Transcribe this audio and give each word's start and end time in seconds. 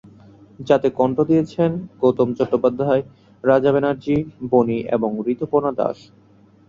যাতে 0.59 0.87
কন্ঠ 0.99 1.17
দিয়েছেন, 1.21 1.71
গৌতম 2.01 2.29
চট্টোপাধ্যায়, 2.33 3.03
রাজা 3.43 3.69
ব্যানার্জী, 3.71 4.17
বনি 4.51 4.79
এবং 4.95 5.09
ঋতুপর্ণা 5.25 5.71
দাশ। 5.79 5.97